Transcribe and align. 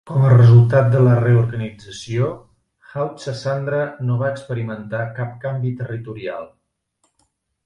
Com 0.09 0.23
a 0.27 0.29
resultat 0.33 0.87
de 0.93 1.01
la 1.07 1.17
reorganització, 1.17 2.29
Haut-Sassandra 3.03 3.83
no 4.09 4.17
va 4.23 4.33
experimentar 4.37 5.03
cap 5.21 5.37
canvi 5.45 5.75
territorial. 5.85 6.51